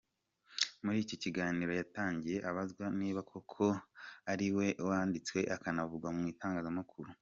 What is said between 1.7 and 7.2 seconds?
yatangiye abazwa niba koko ariwe wanditswe akanavugwa mu itangazamakuru.